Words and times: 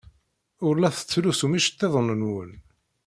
Ur 0.67 0.75
la 0.77 0.89
tettlusum 0.97 1.53
iceḍḍiḍen-nwen. 1.59 2.51